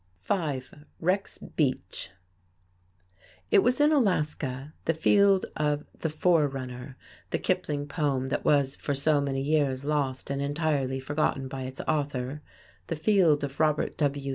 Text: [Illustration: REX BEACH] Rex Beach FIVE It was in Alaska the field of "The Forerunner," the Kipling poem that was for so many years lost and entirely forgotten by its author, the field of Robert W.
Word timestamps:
[Illustration: 0.27 0.85
REX 0.99 1.37
BEACH] 1.37 1.51
Rex 1.53 1.53
Beach 1.55 2.09
FIVE 2.09 3.49
It 3.51 3.59
was 3.59 3.79
in 3.79 3.91
Alaska 3.91 4.73
the 4.85 4.95
field 4.95 5.45
of 5.55 5.85
"The 5.99 6.09
Forerunner," 6.09 6.97
the 7.29 7.37
Kipling 7.37 7.87
poem 7.87 8.25
that 8.29 8.43
was 8.43 8.75
for 8.75 8.95
so 8.95 9.21
many 9.21 9.41
years 9.43 9.83
lost 9.83 10.31
and 10.31 10.41
entirely 10.41 10.99
forgotten 10.99 11.47
by 11.47 11.65
its 11.65 11.81
author, 11.81 12.41
the 12.87 12.95
field 12.95 13.43
of 13.43 13.59
Robert 13.59 13.95
W. 13.97 14.29